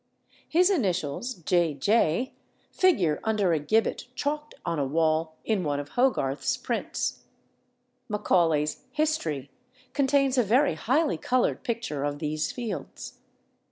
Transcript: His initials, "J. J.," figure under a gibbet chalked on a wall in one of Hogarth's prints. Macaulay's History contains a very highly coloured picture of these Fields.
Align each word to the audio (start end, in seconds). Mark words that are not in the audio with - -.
His 0.49 0.71
initials, 0.71 1.35
"J. 1.35 1.75
J.," 1.75 2.33
figure 2.71 3.19
under 3.23 3.53
a 3.53 3.59
gibbet 3.59 4.07
chalked 4.15 4.55
on 4.65 4.79
a 4.79 4.83
wall 4.83 5.35
in 5.45 5.63
one 5.63 5.79
of 5.79 5.89
Hogarth's 5.89 6.57
prints. 6.57 7.25
Macaulay's 8.09 8.85
History 8.93 9.51
contains 9.93 10.39
a 10.39 10.43
very 10.43 10.73
highly 10.73 11.17
coloured 11.17 11.61
picture 11.63 12.03
of 12.03 12.17
these 12.17 12.51
Fields. 12.51 13.19